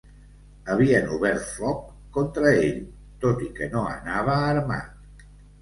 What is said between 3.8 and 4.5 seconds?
anava